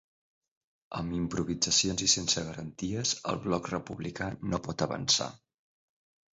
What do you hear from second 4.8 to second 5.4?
avançar.